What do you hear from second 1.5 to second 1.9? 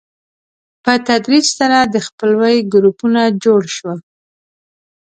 سره